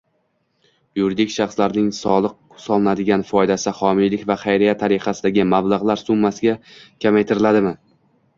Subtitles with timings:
[0.99, 6.57] Yuridik shaxslarning soliq solinadigan foydasi homiylik va xayriya tariqasidagi mablag‘lar summasiga
[7.07, 7.77] kamaytiriladimi?